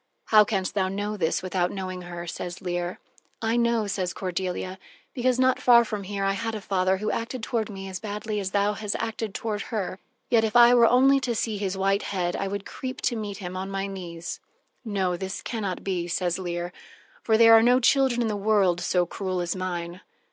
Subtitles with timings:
[0.29, 2.97] "How canst thou know this without knowing her?" says Leir.
[3.39, 4.79] "I know," says Cordelia,
[5.13, 8.39] "because not far from here, I had a father who acted toward me as badly
[8.39, 12.01] as thou hast acted toward her, yet, if I were only to see his white
[12.01, 14.39] head, I would creep to meet him on my knees."
[14.83, 16.73] "No, this can not be," says Leir,
[17.21, 20.01] "for there are no children in the world so cruel as mine."